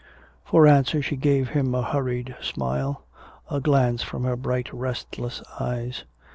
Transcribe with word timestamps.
For 0.43 0.65
answer 0.65 0.99
she 1.03 1.15
gave 1.15 1.49
him 1.49 1.75
a 1.75 1.83
hurried 1.83 2.35
smile, 2.41 3.03
a 3.51 3.59
glance 3.61 4.01
from 4.01 4.23
her 4.23 4.35
bright 4.35 4.73
restless 4.73 5.43
eyes. 5.59 6.05